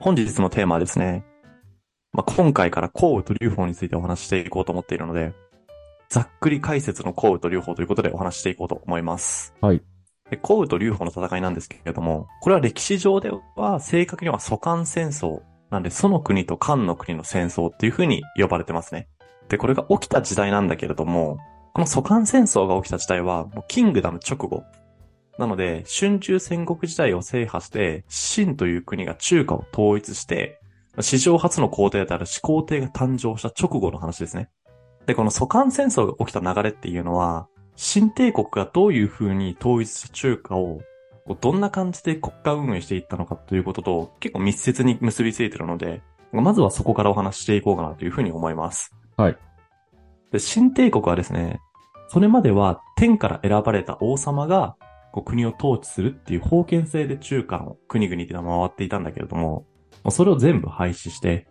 [0.00, 1.24] 本日のテーマはですね、
[2.12, 5.34] まあ、今回から降雨と流法についてお話ししていこうと思っているので、
[6.08, 9.54] ざっくり解説の降雨と流法ということでお話ししていこうと思います。
[9.60, 9.82] はい。
[10.30, 15.40] で降雨と流法の戦いなんですけれども、これは歴史上では正確には蘇漢戦争
[15.70, 19.08] なんで、その国と漢の国の戦争っていう風に呼ばれてますね。
[19.48, 21.38] で、これが起きた時代なんだけれども、
[21.74, 24.62] この蘇漢戦争が起きた時代は、もうキングダム直後。
[25.38, 30.60] なので、春秋戦国時代を制覇して、秦という国が中華を統一して、
[31.00, 34.50] 史上初の皇帝である始皇帝が誕生した直後の話ですね。
[35.06, 37.46] で、この蘇漢戦争が起きた流れっていうのは、
[37.76, 40.80] 新帝国がどういう風に統一した中華を、
[41.40, 48.92] どんな感じで国家運営していったのかということと結構密接に結びついているので、まずはそこからお話ししていこうかなというふうに思います。
[49.16, 49.36] はい。
[50.32, 51.60] で、新帝国はですね、
[52.08, 54.76] それまでは天から選ばれた王様が
[55.12, 59.66] こう国を統治するっていう封建制で中華の国々っていうのは回っていたんだけれども、
[60.04, 61.46] もうそれを全部廃止して、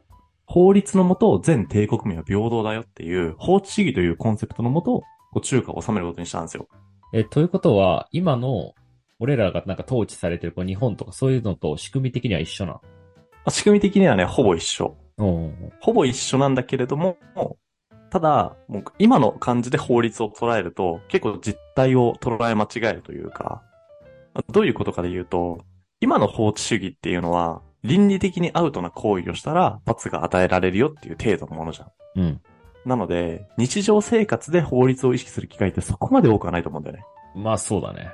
[0.45, 6.67] 法律のもと全帝国民は平等だよっていう法治主義というコンセプトのもと、こう中華を治めることにしたんですよ。
[7.13, 8.73] え、ということは、今の、
[9.19, 12.81] 俺らがなんか統治されてるこう日本とかそういうのと仕組み的には一緒なま
[13.45, 14.95] あ仕組み的にはね、ほぼ一緒。
[15.17, 17.17] ほぼ一緒なんだけれども、
[18.09, 23.61] ただ、もう今の感じで法律を捉えると、結構実態を捉え間違えるというか、
[24.51, 25.59] どういうことかで言うと、
[25.99, 31.91] 今の法治主義っていうのは、倫理的にアウトな行為をしたら罰が与えられるよっていう程度のものじゃん。
[32.15, 32.41] うん。
[32.85, 37.03] なので、日常生活で法律を意識する機会ってそこまで多くはないと思うんだよね。
[37.35, 38.11] まあそうだね。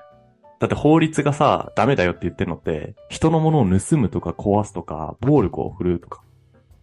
[0.60, 6.24] だって法律がさ、ダメだよって言ってるのって、人のものを盗むとか壊すとか、暴力を振るうとか、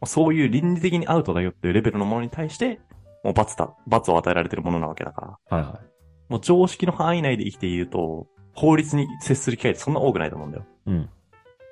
[0.05, 2.81] そういう倫理的にアウトだよっていうレベルのものに対して、
[3.25, 6.33] もう罰だ、罰を与えられてるものなわけだから、はいはい。
[6.33, 10.67] もう常識の範囲内で生きていると、法律に接する機会ってそんな多くないと思うんだよ。
[10.87, 11.11] うん。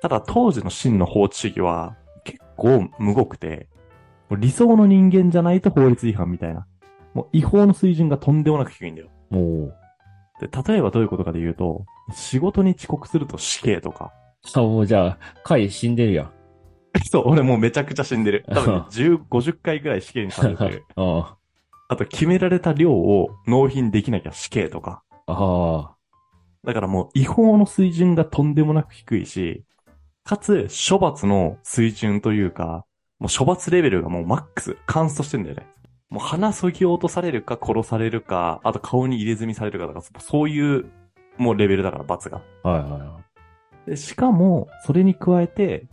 [0.01, 3.67] ただ当時の真の法治主義は、結構無ごくて、
[4.31, 6.67] 理想の人間じゃないと法律違反みたいな。
[7.13, 9.09] もう違法の水準がとんでもなく低いんだよ。
[9.29, 9.75] もう、
[10.39, 14.13] で、例えばどういうことかで言うと、仕事に遅刻すると死刑とか、
[14.53, 16.31] あ、もうじゃあ、回死んでるやん。
[17.11, 18.45] そう、俺もうめちゃくちゃ死んでる。
[18.47, 20.85] 多分、 10、50回ぐらい死刑にされてる。
[20.95, 21.25] うん。
[21.89, 25.01] あと、決められた量を納品できなきゃ死刑とか。
[25.25, 25.95] あ
[26.63, 29.63] だからもう違法の水準がとんでもなく低いし、
[30.23, 32.85] かつ、処罰の水準というか、
[33.17, 35.65] もう処罰レベルがもうマックス、カンストしてんだよね。
[36.11, 40.85] もう鼻そぎ落とされるか殺されるか、あと顔に入れ墨されるかとか、そういう、
[41.37, 42.43] もうレベルだから罰が。
[42.61, 42.69] あ。
[42.69, 43.19] はいはいは
[43.87, 43.89] い。
[43.89, 45.87] でしかも、それに加えて、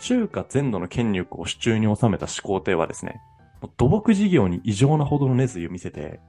[0.00, 3.20] 中華全土の権力を手中に収めた始皇帝はですね、
[3.68, 6.20] 土木事業に異常なほどの熱意を見せて、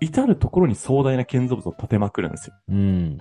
[0.00, 2.54] 至るところに壮大な建造物を建てまくるんですよ。
[2.68, 3.18] うん。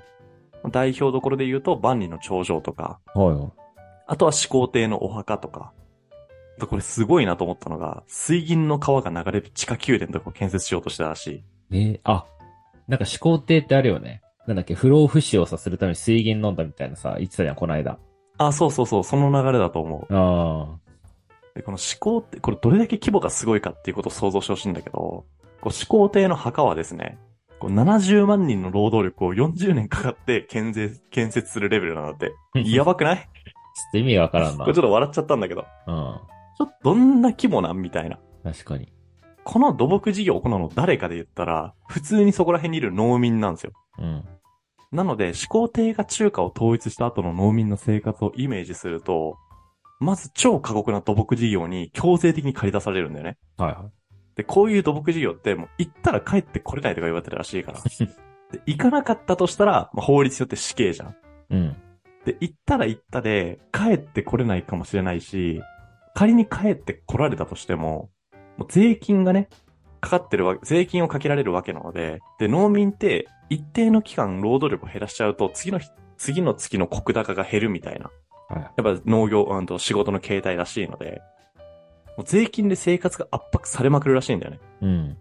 [0.72, 3.52] 代表どころで言うと、万里の長城とか、はいはい。
[4.08, 5.72] あとは始皇帝のお墓とか。
[6.58, 11.44] あとこれすごいなと思ったのが、水銀の川が流れる地下宮殿とかを建設しようとしてたらしい。
[11.72, 12.26] えーあ、
[12.88, 14.22] なんか始皇帝ってあるよね。
[14.48, 18.00] なんだっけ、不老不死をさせるために水銀飲んだみたいなさ、言ってたじゃん、この間。
[18.40, 20.16] あ、そうそうそう、その流れだと思う。
[20.16, 20.80] あ
[21.60, 25.26] で、この始皇帝、これどれだけ規模がすごいかっていうことを想像してほしいんだけど、
[25.60, 27.20] こう始皇帝の墓はですね、
[27.60, 32.32] こう70万人の労働力を40年かかって建設、建設するレベルなんだって。
[32.56, 32.60] あ。
[32.60, 33.18] やばくない？
[33.18, 34.64] ちょっと意味がわからんな。
[34.64, 35.66] これちょっと笑っちゃったんだけど。
[35.88, 35.96] うん。
[36.58, 38.20] ちょっとどんな規模なんみたいな。
[38.46, 38.94] 確かに。
[39.44, 43.74] この土木事業を行うの誰かで言ったら、普通にそこら辺にいる農民なんですよ。
[43.98, 44.24] うん。
[44.94, 49.38] なので、始皇帝が中華を統一した後の農民の生活をイメージすると、
[50.00, 53.38] まず超過酷な土木事業に強制的に借り出されるんだよね。
[53.58, 53.90] はいは
[54.36, 57.80] で、こういう土木事業ってもう行ったら帰ってこれないとか言われてるらしいから。
[58.52, 61.10] で、行かなかったとしたら、まあ、法律によって死刑じゃん。
[61.10, 61.14] い。
[61.52, 61.76] うん。
[62.26, 65.62] で、行ったら行ったで、帰ってこれないかもしれないし、
[66.14, 68.10] 仮に帰ってこられたとしても、
[68.58, 69.50] もう税金がね、
[70.00, 78.10] かかってるわけ、税金をかけられるわけなので、で、農民って一定の期間労働力を減らしちゃうと、次の日、次の月の国高が減るみたいな。
[78.50, 78.62] はい。
[78.62, 81.22] やっぱ農業、うんと仕事の形態らしいので、
[82.18, 84.60] もう税金で生活が圧迫されまくるらしいんだよね。
[84.82, 85.18] うん。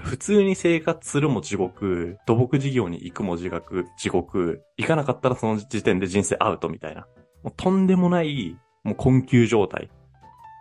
[0.00, 7.06] 普通に生活するも地獄、土木事業に行くも地獄、地獄、行かなかったらその時点で人生アウトみたいな。
[7.42, 9.88] もうとんでもない、もう困窮状態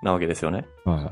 [0.04, 0.66] なわけですよね。
[0.86, 1.12] はいは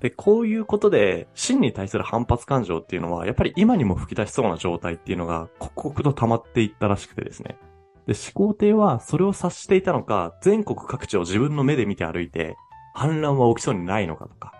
[0.00, 7.56] で、こういうことで、真に対する反発感情っていうのは、やっぱり今にも吹き出しそうな状態っていうのが、刻々と溜まっていったらしくてですね。
[8.06, 12.56] で、始皇帝はそれを察していたのか、全国各地を自分の目で見て歩いて、
[12.94, 14.52] 反乱は起きそうにないのかとか、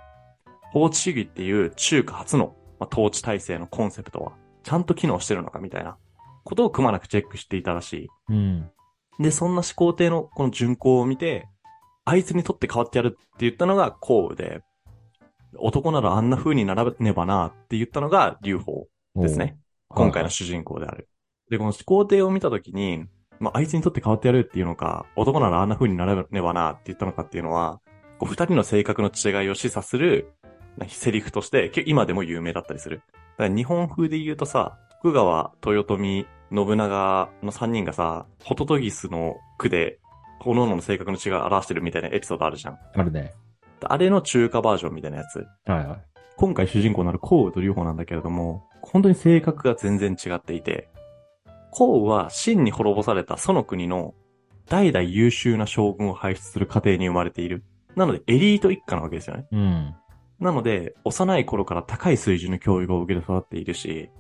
[0.73, 4.33] 法治主義っていう中華初の、まあ、統治体制のコンセプトは、
[4.63, 5.99] ちゃんと機能してるのかみたいな
[6.43, 8.09] ことをくまなくチェックしていたらしい。
[8.31, 8.71] うん。
[9.19, 11.47] で、そんな始皇帝のこの巡行を見て、
[12.05, 14.63] あいつにとって変わってやるって言ったのが項羽で、
[15.57, 19.57] 男ならあんな風にならねばなって言ったのが劉邦ですね。
[19.89, 21.09] 今回の主人公である。
[21.51, 23.05] で、この始皇帝を見たときに、
[23.41, 27.81] まあ、あいつにとって変わってやるっていうのか、男ならあんな風にならねばなって言ったのかっていうのは、
[28.19, 30.31] こう二人の性格の違いを示唆する、
[30.79, 33.03] なセリフとして、け今でも有名だったりする。
[33.37, 39.99] だから日本風で言うとさ、徳川、豊臣、信長の三人がさ、ホトトギスの句で、
[40.39, 42.79] 各々の性格の違いを表してるみたいなエピソードあるじゃん。
[42.95, 43.33] あるね。
[43.83, 45.47] あれの中華バージョンみたいなやつ。
[45.67, 45.99] はいはい。
[46.37, 50.89] 今回主人公になる項羽と劉邦なんだけれども、本当に性格が全然違っていて、
[51.75, 54.15] 項羽は秦に滅ぼされたその国の
[54.69, 57.65] 代々優秀な将軍を輩出する家庭に生まれている。
[57.97, 59.47] なのでエリート一家なわけですよね。
[59.53, 59.95] うん。
[60.41, 64.11] なので、幼い頃から高い水準の教育を受けて育っているし、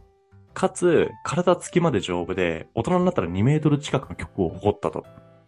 [0.53, 5.05] かつ、体つきまで丈夫で、大人になったら2メートル近くの曲を誇ったと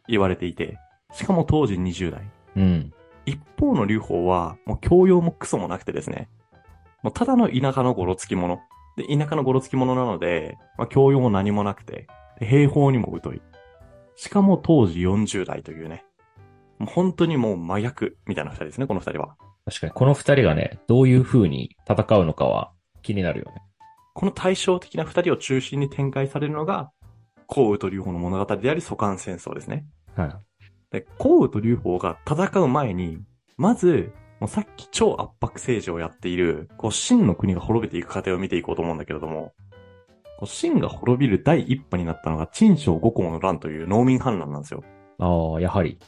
[0.09, 0.79] 言われていて、
[1.13, 2.31] しかも当時20代。
[2.57, 2.93] うん。
[3.25, 6.29] 一方の劉邦は、もう教養もクソもなくてですね。
[7.03, 8.61] もうただの田舎のゴロつき者。
[8.97, 12.07] で、田舎のゴロつき者なので、まあ、教養も何もなくて、
[12.39, 13.43] で兵法にも疎い。
[14.17, 16.05] しかも当時40代というね。
[16.79, 19.37] もう本当にもう真逆みたいな二人ですね、この二人は。
[19.67, 22.73] 確かに、この二人がね、どういう風に戦うのかは
[23.03, 23.63] 気になるよね。
[24.15, 26.91] この対照的な二人を中心に展開されるのが、
[27.47, 29.85] 項羽と劉邦の物語であり、蘇韓戦争ですね。
[30.15, 30.31] はい。
[30.91, 33.19] で、項羽と劉邦が戦う前に、
[33.57, 39.55] まず、もうさっき超圧迫政治をやっている、こう、秦の国が滅びていく過程を見ていこうと思うんだけれども、
[40.39, 44.85] こう秦が滅びる第一波になったのが、陳将五行の乱という農民反乱なんですよ。
[45.19, 45.99] ああ、やはり。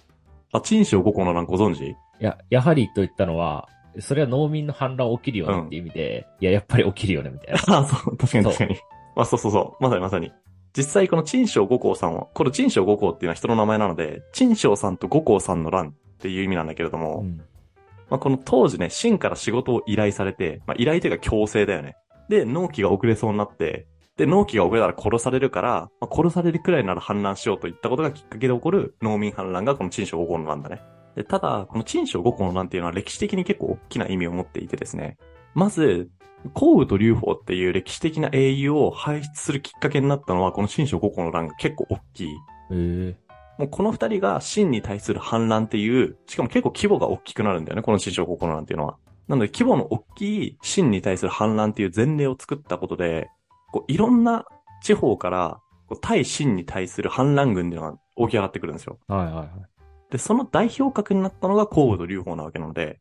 [0.53, 1.85] あ、陳将五行の乱ご存知？
[1.85, 3.69] いや、やはりと言ったのは、
[4.01, 7.61] それは農民の反乱起きるよねって意味で、いや、やっぱり起きるよねみたいな。
[7.79, 8.77] あ、そう、確かに確かに。
[9.17, 9.83] まあ、そうそうそう。
[9.83, 10.33] まさにまさに。
[10.77, 17.41] 実際この陳将五行さんは、これ陳将五行っていうのは人の名前なので、陳将さんと五行さんの乱っていう意味なんだけれども、うん。
[18.11, 21.97] まあ、この当時ね、秦から仕事を依頼されて、まあ、依頼というか強制だよね。
[22.29, 30.81] で、納期が遅れそうになって、で、納期が遅れたら殺されるから、まあ、殺されるくらいなら反乱しようといったことがきっかけで起こる農民反乱がこの陳将五行の乱だね。
[31.15, 35.17] で、ただ、この陳将五行の乱っていうのは歴史的に結構大きな意味を持っていてですね。
[35.55, 36.11] まず、
[36.55, 42.29] 項羽と劉邦っていう歴史的な英雄を輩出するきっかけになったのは、この陳将五行の乱が結構大きい。
[42.29, 42.35] へ
[42.71, 43.28] え。
[43.59, 48.97] もうこの二人が秦に対する反乱っていう、しかも結構規模が大きくなるんだよね、この秦将五行の乱っていうのは。
[49.27, 53.29] なので規模の大きい秦に対する反乱っていう前例を作ったことで、
[53.73, 54.47] こういろんな
[54.83, 58.99] 地方から、こう対秦に対する反乱軍っていうのが起き上がってくるんですよ。
[59.09, 59.49] はいはいはい。
[60.11, 63.01] で、その代表格になったのが項羽と劉邦なわけなので、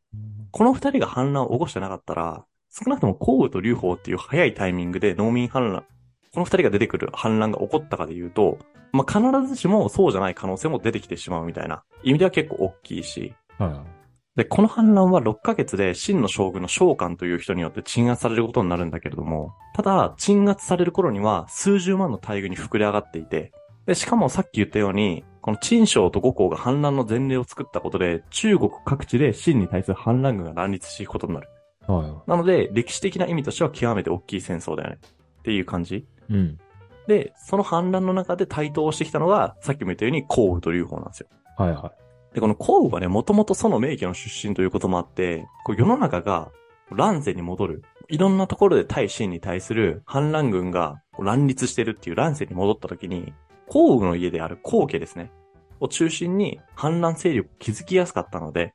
[0.51, 5.85] この二人が反乱を起こしてなかったら、少なくとも項羽と劉邦っていう早いタイミングで農民反乱、
[6.33, 8.59] この二人が出てくる反乱が起こったかで言うと、
[8.91, 13.97] まあ、必ずしもそうじゃない可能性も出てきてしまうみたいな意味では結構大きいし、はいはい。
[14.37, 23.51] で、この反乱は6ヶ月で秦の将軍の召喚という人によって鎮圧されることになるんだけれども、ただ、鎮圧される頃には数十万の大軍に膨れ上がっていて、
[23.87, 31.49] で、しかもさっき言ったように、この陳将と五行が反乱の前例を作ったことで、中国各地で秦に対する反乱軍が乱立していくことになる。
[31.87, 34.99] はいはなので、歴史的な意味としては極めて大きい戦争だよね。
[35.39, 36.05] っていう感じ。
[36.29, 36.33] い。
[36.33, 36.59] うん。
[37.07, 41.27] で、その反乱の中で台頭してきたのが、さっきも言ったように項羽と劉邦なんですよ。
[41.57, 41.93] はいは
[42.33, 46.51] で、この項羽はね、もともとその名家の出身ということもあって、こう世の中が
[46.91, 47.83] 乱世に戻る。
[48.09, 53.33] いろんなところで対秦に対する反乱軍が乱立してるっていう乱世に戻った時に、
[53.67, 55.31] 項羽の家である項家ですね。
[55.79, 58.73] を中心に反乱勢力を築きやすかったので、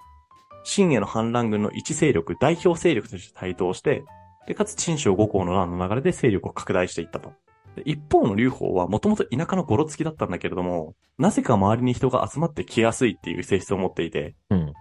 [0.65, 4.05] 秦への反乱軍の一勢力、代表勢力として台頭して、
[4.47, 7.33] で、かつ陳将五行の乱の流れで勢力を拡大していったと。
[7.77, 14.55] で一方の劉邦はもともと田舎のゴロつきだったんだけれども、なぜか周りに人が集まってきやすいっていう性質を持っていて、い。
[14.55, 14.73] うん。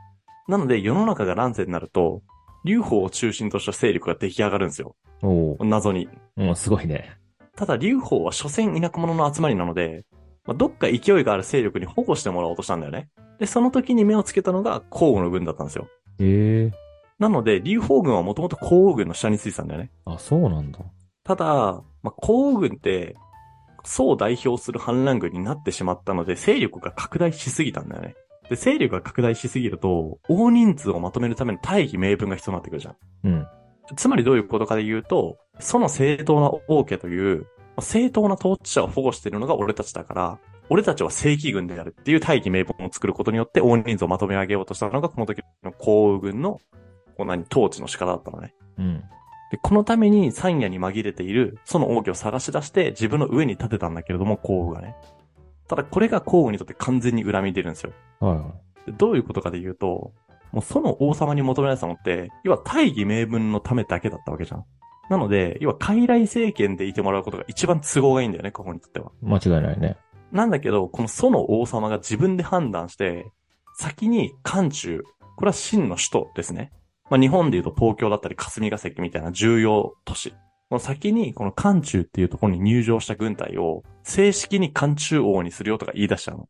[0.47, 2.21] なので世の中が乱世になると、
[2.63, 4.95] 劉邦を中心とした勢力が出来上がるんですよ。
[5.59, 6.09] 謎に。
[6.35, 7.17] もうすごいね。
[7.55, 10.05] ただ劉邦は所詮田舎者の集まりなので、
[10.45, 13.09] まあ、どっか勢いがある勢力に保護してもらおうとしたんだよね。
[13.39, 15.87] で、その時に目をつけたのが項羽の軍だったんですよ。
[16.19, 16.71] へえ。
[17.19, 19.91] なので、劉邦軍はもともと項羽軍の下についてたんだよね。
[20.05, 20.79] あ、そうなんだ。
[21.23, 23.15] ただ、まあ、項羽軍って、
[23.83, 28.15] そう代表する反乱軍になってしまったので、勢力が拡大しすぎたんだよね。
[28.49, 32.95] で、勢力が拡大しすぎると、大人数をまとめるための大義名分が必要になってくるじゃん。
[33.23, 33.47] うん。
[33.95, 37.47] つまりどういうことかで言うと、その正当な王家という、
[37.79, 40.39] 正当な統治者を保護しているのが俺たちだから、
[40.69, 46.59] 俺たちは正規軍であるっていう大義名分を作ることによって大人数をまとめ上げようとしたのがこの時の項羽軍の、
[47.17, 48.53] こう何、統治の仕方だったのね。
[48.77, 49.03] うん。
[49.51, 54.95] で、このために山野に紛れている、その王家を探し出して自分の上に立てたんだけれども、項羽がね。
[55.67, 57.93] ただこれが項羽にとって完全に恨み出るんですよ。
[58.19, 58.41] はいは
[58.87, 58.91] い。
[58.91, 60.13] でどういうことかで言うと、
[60.51, 64.65] もうその王様に求められてたのって、要は大義名分のためだけだったわけじゃん。
[65.09, 69.11] なので、要は傀儡政権でいてもらうことが一番都合がいいんだよね、ここにとっては。
[69.21, 69.97] 間違いないね。
[70.31, 73.29] なんだけど、この祖の王様が自分で判断して、
[73.75, 75.03] 先に漢中、
[75.35, 76.71] これは真の首都ですね。
[77.11, 80.31] まあ日本で言うと東京だったり霞が関みたいな重要都市。
[80.69, 86.47] この先にこの漢中っていうところに入場した軍隊を正式に漢中王にするよとか言い出しちゃうの。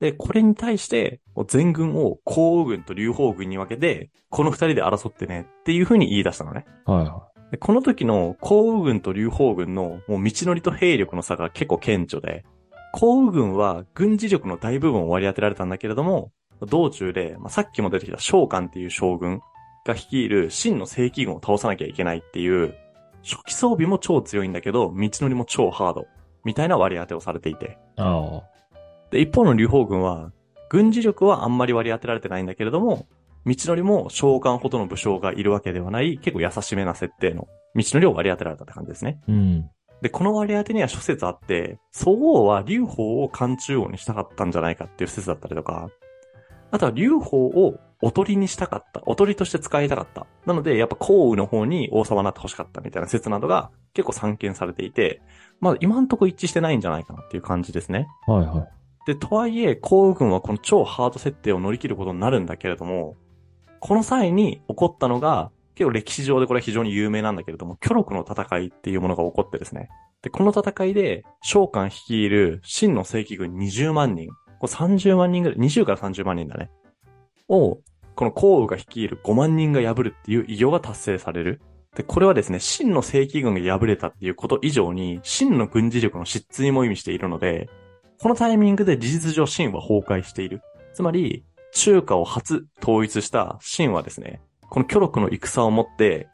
[0.00, 6.66] で、これに対して、全軍を皇軍と劉邦軍に分けて、この二人で争ってねっていう風に言い出したのね。
[6.84, 12.44] はいはでこの時の皇軍と劉邦軍のもう道のりと兵力の差が結構顕著で、
[12.92, 16.32] 皇軍は軍事力の大部分を割り当てられたんだけれども、
[16.62, 19.40] 道中で、まあ、さっきも出てきた召喚っていう将軍
[19.84, 22.74] が率いる真の正規軍を倒さなきゃいけないっていう、
[23.22, 26.06] 初期装備も超強いんだけど、道のりも超ハード、
[26.44, 27.66] みたいな割り当てをされていて。
[27.66, 27.68] い。
[27.96, 28.42] ああ。
[29.10, 30.32] で、一方の劉邦軍は、
[30.68, 33.06] 軍事力はあんまり割り当てられてないんだけれども、
[33.44, 37.46] 道のりも召喚ほどの武将がいるわけではない、結構優しめな設定の
[37.76, 39.20] 道のりを割り当てられたって感じですね。
[39.28, 39.70] うん。
[40.02, 45.88] で、この割り当てには諸説あって、祖王は劉邦を漢中王にしたかったんじゃないかっていう説だったりとか、
[46.70, 49.02] あとは劉邦をおとりにしたかった。
[49.06, 50.26] おとりとして使いたかった。
[50.44, 55.22] なので、やっぱ項羽の方に王様になって欲しかったみたいな説などが結構散見されていて、
[55.60, 58.06] まあ今んとこ一致してないんじゃないかなっていう感じですね。
[58.26, 58.76] はいはい。
[59.06, 63.16] で、とはいえ、項羽軍はこの超ハード設定を乗り切ることになるんだけれども、
[63.80, 69.88] この際に起こったのが、結構歴史上でこれは非常に有名なんだけれども、巨力の戦いっていうものが起こってですね。
[70.22, 76.70] で、この戦いで、召喚率いる真の正規軍20万人、これ30万人ぐらい、20から30万人だね。
[77.48, 77.78] を、
[78.14, 81.60] この項羽が率いる5万人が破るっていう偉業が達成される。
[81.94, 87.68] で、これはですね、真の正規軍が敗れたっていうこと以上に、真の軍事力の失墜も意味しているので、
[88.20, 90.62] このタイミングで事実上秦は崩壊している。
[90.94, 96.28] つまり、中華を初統一した秦はですね、この巨力の戦をもって、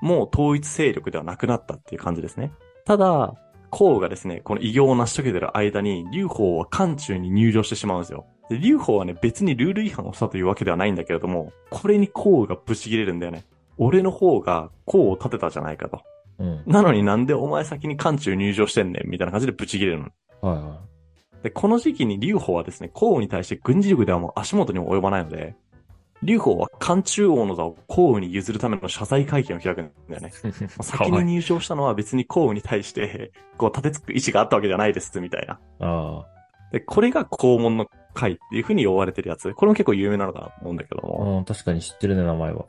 [0.00, 2.52] もう統一勢力ではなくなったっていう感じですね。
[2.84, 3.34] ただ、
[3.70, 8.26] 項羽がですね、この偉業を成し遂げてる間に、劉邦は漢中に入場してしまうんですよ。
[8.48, 13.44] で、劉邦はね、別にルール違反をしたというわけではないんだけれども、これに項羽がブチ切れるんだよね。
[13.76, 16.02] 俺の方が項を立てたじゃないかと。
[16.38, 16.62] うん。
[16.66, 20.04] なのになんでお前先に漢中入場してんねんみたいな感じでブチ切れるの。
[20.40, 20.80] はいは
[21.42, 25.54] で、この時期に劉邦はですね、項羽に対して軍事力ではもう足元にも及ばないので、
[26.22, 30.32] 劉邦は漢中王の座を項羽に譲るための謝罪会見を開くんだよね。
[30.80, 30.82] い。
[30.82, 35.60] 先に入賞したのは別に項羽に対して、こう立てつく意思があったわけじゃないです、みたいな。
[35.80, 36.24] あ
[36.72, 39.52] で、これが肛門の会っていう風に呼ばれてるやつ。
[39.54, 41.06] これも結構有名なのかなと思うんだけどあ。
[41.06, 41.38] も。
[41.38, 42.66] うん、確かに知ってるね、名前は。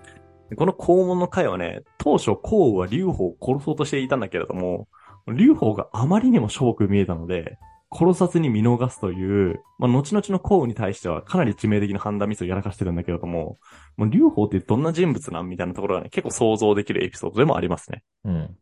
[0.50, 4.88] でこの肛門の会はね、当初項羽は劉邦を殺そうとしていたんだけれども、
[5.28, 7.58] 劉邦があまりにもしょぼく見えたので、
[7.92, 13.58] 殺さずに見逃すという、まあ、後々の項羽に対してはかなり致命的な判断ミスをやらかしてるんだけれども、
[13.98, 18.04] もう劉邦ってどんな人物なんみたいなところがね、結構想像できるエピソードでもありますね。
[18.26, 18.56] うん。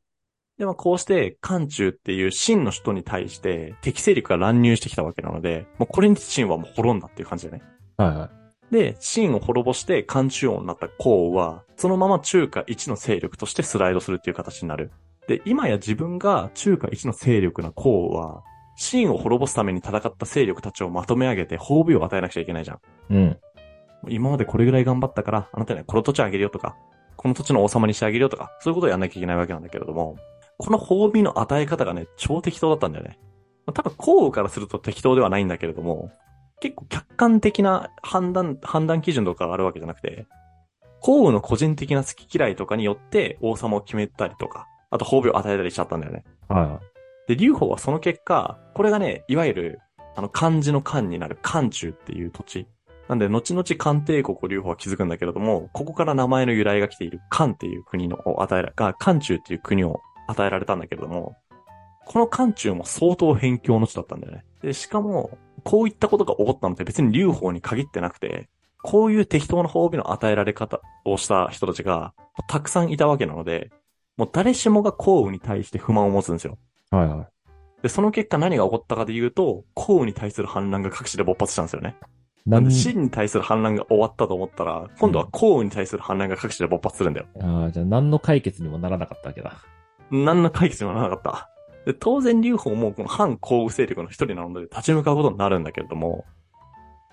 [0.58, 7.64] で、まあ、こうして、漢中っていう秦の首都に対して敵勢力が乱入してきたわけなので、もうこれに秦はもう滅んだっていう感じだね。
[7.98, 8.26] はいは
[8.72, 8.74] い。
[8.74, 14.92] で、秦を滅ぼして漢中王になった項羽は、そのまま中華一の勢力としてスライドするっていう形になる。
[15.28, 18.44] で、今や自分が中華一の勢力な項羽は、
[18.78, 22.80] 秦を滅ぼすために戦った勢力たちをまとめ上げて褒美を与えなくちゃいけないじゃん。
[23.10, 23.38] うん。
[24.08, 26.78] 今までこれぐらい頑張ったから、あなたにはこの土地あげるよとか、
[27.16, 30.16] この土地の王様にしてあげるよとか、そういうことをやんなきゃいけないわけなんだけれども、
[30.58, 33.20] この褒美の与え方がね、超適当だったんだよね。
[33.66, 36.12] まあ多分、項羽からすると適当ではないんだけれども、
[36.60, 40.28] 結構客観的な判断、判断基準とかがあるわけじゃなくて、
[41.00, 46.24] 項羽の個人的な好き嫌いとかによって王様を決めたりとか、あと褒美を与えたりしちゃったんだよね。
[46.48, 46.97] はいはい。
[47.28, 49.80] で、劉邦はその結果、これがね、いわゆる、
[50.16, 52.68] あの、漢字の漢になる漢中っていう土地。
[53.08, 61.36] なんで、後々漢帝国を劉邦は築くんだけれども、ここから名前の由来が来ている漢っていう国の、を与えら、が、漢中っていう国を与えられたんだけれども、
[62.06, 64.46] この漢中も相当辺境の地だったんだよね。
[64.62, 68.48] で、しかも、こういったことが起こったのって別に劉邦に限ってなくて、
[68.84, 72.14] こういう適当な褒美の与えられ方をした人たちが、
[72.48, 73.72] たくさんいたわけなので、
[74.16, 76.58] もう誰しもが項羽に対して不満を持つんですよ。
[76.92, 77.28] はいはい。
[77.84, 81.96] で、その結果何が起こったかで言うと、項羽に対する反乱が各地で勃発したんですよね。
[82.46, 87.28] ななんで、秦に対する反乱が終わったと思ったら、今度は項羽に対する反乱が各地で勃発するんだよ。
[87.42, 89.58] ああ、じゃあ何の解決にもならなかったわけだ。
[90.12, 91.50] 何の解決にもならなかった。
[91.86, 96.26] で、当然劉邦もこの反項羽勢力の一人なので立ち向かうことになるんだけれども、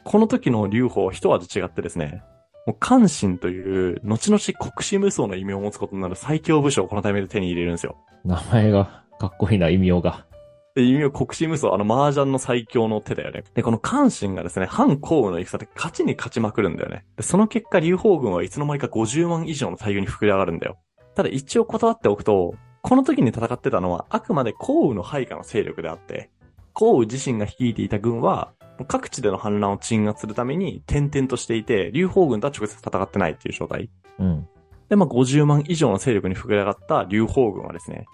[0.05, 2.23] この時の劉邦は一味違ってですね、
[2.67, 7.97] もう関心という、後々国士無双の異名を持つことになる最強武将をこのタイミングで手に入れるんですよ。
[8.25, 10.27] 名前がかっこいいな、異名が。
[10.75, 13.45] で、弓を国士無双、あの麻雀の最強の手だよね。
[13.55, 17.05] で、この関心がですね、反項羽の戦で勝ちに勝ちまくるんだよね。
[17.17, 20.79] で、その結果、劉邦軍はいつの間にか50万以上の大軍に膨れ上がるんだよ。
[21.15, 26.31] ただ一応断っておくと、この時に戦ってたのはあくまで項羽の配下の勢力であって、
[26.73, 28.53] 項羽自身が率いていた軍は、
[28.89, 33.89] 各地での反乱を鎮圧するために転々としていて、劉邦軍とは直接戦ってないっていう状態。
[34.19, 34.49] うん。
[34.89, 38.07] で、まあ、50万以上の勢力に膨れ上がった劉邦軍はですね、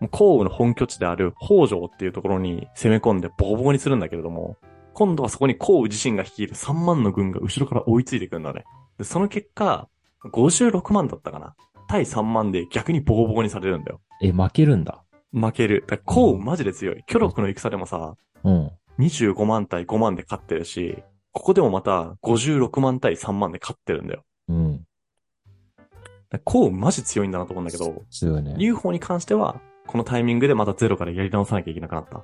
[0.00, 4.56] もう項羽の本拠地である北条っていうところに攻め込んでボコボコにするんだけれども、
[4.94, 8.64] 今度はそこに項羽自身が率いる3万の軍が後ろから追いついてくるんだね。
[8.98, 9.88] で、その結果、
[10.24, 11.54] 56万だったかな。
[11.88, 14.00] 対3万で逆にボコボコにされるんだよ。
[14.22, 15.02] え、負けるんだ。
[15.32, 15.84] 負ける。
[15.86, 17.04] だから項羽マジで強い。
[17.06, 18.14] キョロクの戦でもさ、
[18.44, 18.70] うん。
[18.98, 21.02] 25万対5万で勝ってるし、
[21.32, 24.24] ここでもまた56万対3万で勝ってるんだよ。
[24.48, 24.76] うん。
[24.76, 24.86] だか
[26.32, 28.54] ら項羽マジ強いんだなと思うんだけど、強いね。
[28.58, 32.22] UFO に関しては、このタイミングでまたゼロからやり直さなきゃいけなくなった。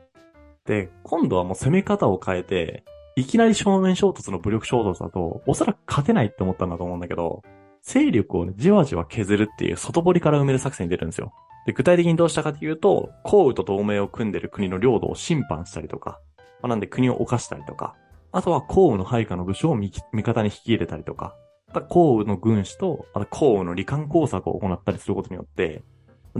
[0.66, 2.84] で、今度はもう攻め方を変えて、
[3.16, 7.42] いきなり正面衝突の武力衝突だと、おそらく勝てないって思ったんだと思うんだけど、
[7.82, 11.32] 勢力をね、じわじわ削るっていう外堀から埋める作戦に出るんですよ。
[11.66, 16.20] で、具体的にどうしたかというと、項羽と同盟を組んでる国の領土を侵犯したりとか、
[16.62, 17.96] まあなんで国を犯したりとか、
[18.30, 19.92] あとは項羽の配下の武将を味
[20.22, 21.34] 方に引き入れたりとか、
[21.66, 25.82] また項羽の軍師と、あと項羽の罹患工作を行ったりすることによって、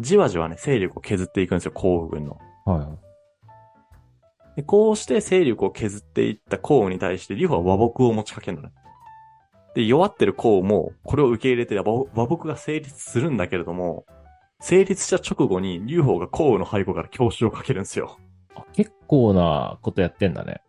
[0.01, 2.39] じわじわね、勢力を削っていくんですよ、項羽軍の。
[2.65, 2.99] はいはい。
[4.57, 8.73] でこうして勢力を削っていった項羽に対して、劉邦は和睦を持ちかけるのね。
[9.75, 11.85] で、弱ってる項羽も、これを受け入れて和
[12.15, 14.07] 和睦が成立するんだけれども、
[14.61, 18.19] 成立した直後に劉邦が項羽の背後から強襲をかけるんですよ。
[18.55, 20.63] あ結構なことやってんだね。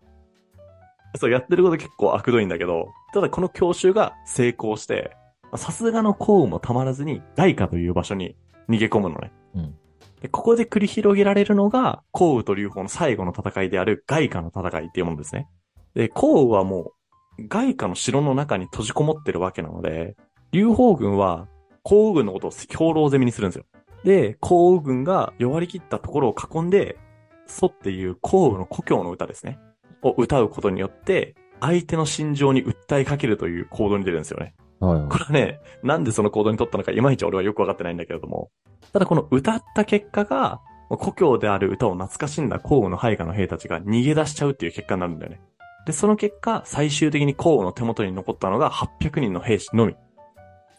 [1.16, 5.16] そう、やってること結構悪どいんだけど、ただこの強襲が成功して、
[5.56, 8.36] さすがの項羽もたまらずに、外貨という場所に
[8.70, 9.32] 逃げ込むのね。
[9.56, 9.76] うん。
[10.22, 15.48] で、ここで繰り広げられるのが、項羽と劉邦の最後の戦いである外貨の戦いっていうものですね。
[15.94, 16.94] で、項羽はも
[17.40, 20.16] う、外貨の城の中に閉じこもってるわけなので、
[20.52, 21.48] 劉邦軍は、
[21.84, 23.66] 項羽軍のことを兵糧攻めにするんですよ。
[24.04, 26.98] で、項羽軍が弱り切ったところを囲んで、
[27.46, 29.60] 祖っていう項羽の故郷の歌ですね。
[30.02, 34.56] を歌うことによって、相手の心情に訴えかけるという行動に出るんですよね。
[34.80, 38.50] はいはいこれはね、なんでその行動に取ったのかいまいち俺はよくわかってないんだけれども、
[38.94, 45.42] ただこの歌った結果が、故郷である歌を懐かしんだ項羽の配下の兵たちが逃げ出しちゃうっていう結果になるんだよね。
[45.86, 49.96] で、その結果、最終的に項羽の手元に残ったのが800人の兵士のみ。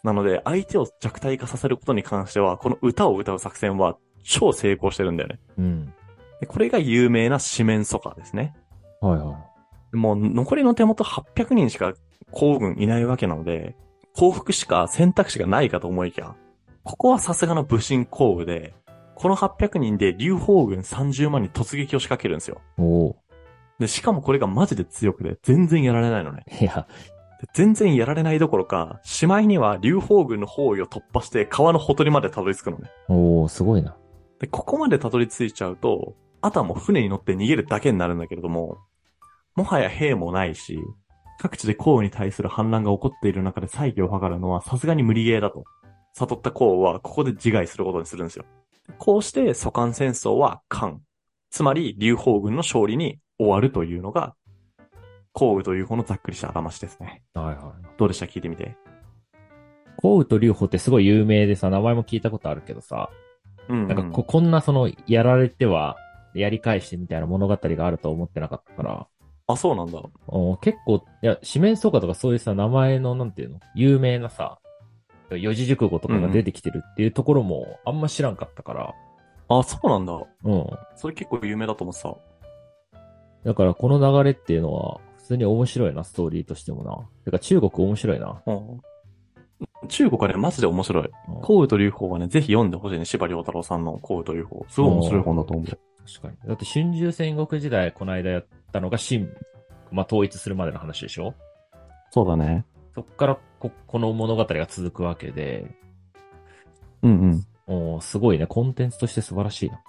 [0.04, 5.40] なので、相手を弱体化させることに関しては、この歌を歌う作戦は超成功してるんだよね。
[5.58, 5.92] うん。
[6.40, 8.54] でこれが有名な四面楚歌ですね。
[9.00, 9.44] はいは
[9.92, 9.96] い。
[9.96, 11.94] もう残りの手元800人しか
[12.30, 13.76] 皇軍いないわけなので、
[14.18, 16.34] 降伏しか選択肢がないかと思いきや、
[16.82, 18.74] ここはさすがの武神皇羽で、
[19.14, 22.60] この800人で劉邦軍30万に突撃を仕掛けるんですよ。
[22.78, 23.16] おお。
[23.78, 26.44] で、しかもこれがマジで強くて全然やられないのね。
[26.60, 26.88] いや、
[27.40, 32.90] で全然やられないどころか、しまいには劉邦軍の包囲を突破して川のほとりまでたどり着くのね。
[33.06, 33.96] おおすごいな。
[34.40, 38.78] で、ここまでたどり着いちゃうと、あとはもう船に乗って逃げるだけになるんだけれども、
[39.54, 40.80] もはや兵もないし、
[41.40, 45.64] 各地で項羽に対する反乱が起こっている中で再起を図るのはさすがに無理ゲーだと。
[46.14, 48.44] 悟った項羽はここで自害することにするんですよ。
[48.98, 51.02] こうして蘇韓戦争は韓。
[51.50, 54.34] つまり劉邦軍の勝利に終わるというのが、
[55.32, 57.22] 項羽というこのざっくりしたあしですね。
[57.34, 57.86] はいはい。
[57.96, 58.26] どうでした？
[58.26, 58.76] 聞いてみて。
[59.96, 63.10] 項羽と劉邦ってすごい有名でさ、名前も聞いたことあるけどさ、
[63.68, 63.86] うん、うん。
[63.86, 65.96] なんかこ、こんなその、やられては、
[66.34, 69.06] やり返してみたいな物語があると思ってなかったから、
[69.48, 70.00] あ、そうなんだ。
[70.26, 73.60] お結構、いや、四面楚歌とかそういうさ、名前の、なんていうの？
[73.74, 74.58] 有名なさ、
[75.30, 78.94] 四字熟語とかが出てきてるっていうところも、あんま知らんかったから、
[79.48, 80.12] あ、そうなんだ。
[80.44, 80.66] うん。
[80.96, 82.16] それ結構有名だと思ってた。
[83.44, 87.08] だからこの流れっていうのは、普通に面白いな、ストーリーとしてもな。
[87.24, 88.42] てか中国面白いな。
[88.46, 88.80] うん
[89.88, 91.10] 中国はね、マジで面白い。
[91.28, 93.04] うん項羽と劉邦はね、ぜひ読んでほしいね。
[93.04, 94.60] 司馬遼太郎さんの項羽と劉邦。
[94.68, 95.66] すごい面白い本だと思う。
[95.66, 95.80] 確
[96.20, 96.36] かに。
[96.46, 99.28] だって春秋戦国時代、この間やったのが秦、
[99.90, 101.34] まあ統一するまでの話でしょ？
[102.10, 102.64] そうだね。
[102.94, 105.66] そっからこ、この物語が続くわけで、
[107.02, 109.80] うんおーすごいね、コンテンツとして素晴らしいな。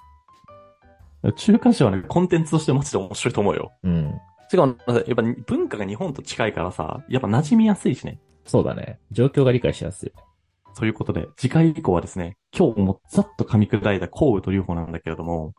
[1.24, 1.34] うん。
[1.34, 3.72] 中華史はね、コンテンツとしてマジで面白いと思うよ。
[3.84, 4.20] うん。
[4.50, 8.20] しかも、やっぱ文化が日本と近いからさ、やっぱ馴染みやすいしね。
[8.46, 9.00] そうだね。
[9.12, 10.14] 状況が理解しやすい。
[10.74, 15.54] そういうことで、次回以降はですね、今日もざっと噛み砕いた項羽と劉邦なんだけれども、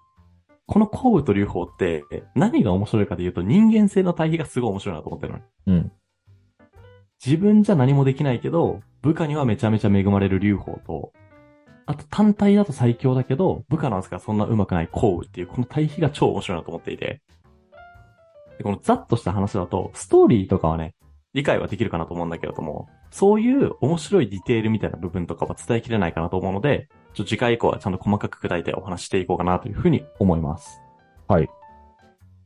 [0.70, 2.04] この項羽と劉邦って
[2.36, 5.44] 何が面白いかというと人間性の対比がすごい面白いなと思ってるのね。
[5.66, 5.92] うん。
[7.24, 11.12] 自分じゃ何もできないけど、部下にはめちゃめちゃ恵まれる劉邦と、
[11.86, 17.20] あと単体だと最強だけど、部下の扱いがそんな上手くないコウっていう、この対比が超面白いなと思っていて。
[18.58, 20.94] でこのざっとした話だと、ストーリーとかはね、
[21.34, 30.80] 理解はできるかなと思うんだけれども、そういう面白いディテールみたいな部分とかは伝えきれないかなと思うので、ちょ次回以降はちゃんと細かく砕いてお話していこうかなというふうに思います。
[31.26, 31.48] はい。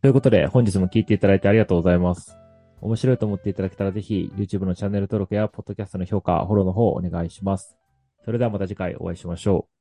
[0.00, 2.36] ということで、本日も聞いていただいてありがとうございます。
[2.80, 7.76] 面白いと思っていただけたらぜひ、YouTube のチャンネル登録や、Podcast の評価、フォローの方お願いします。
[8.24, 9.72] それではまた次回お会いしましょう。